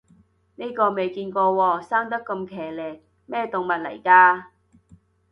[0.55, 4.45] 呢個未見過喎，生得咁奇離，咩動物嚟㗎